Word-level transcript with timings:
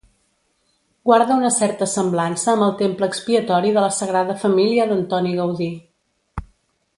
Guarda 1.09 1.35
una 1.41 1.51
certa 1.57 1.87
semblança 1.91 2.49
amb 2.55 2.67
el 2.69 2.73
Temple 2.79 3.09
Expiatori 3.11 3.75
de 3.77 3.85
la 3.87 3.93
Sagrada 3.99 4.37
Família 4.45 4.89
d'Antoni 4.93 5.37
Gaudí. 5.43 5.69